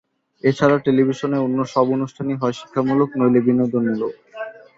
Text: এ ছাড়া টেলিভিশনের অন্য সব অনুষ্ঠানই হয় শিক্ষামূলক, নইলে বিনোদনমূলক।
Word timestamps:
এ 0.43 0.51
ছাড়া 0.57 0.77
টেলিভিশনের 0.85 1.43
অন্য 1.45 1.59
সব 1.73 1.85
অনুষ্ঠানই 1.89 2.39
হয় 2.41 2.55
শিক্ষামূলক, 2.59 3.09
নইলে 3.19 3.39
বিনোদনমূলক। 3.47 4.13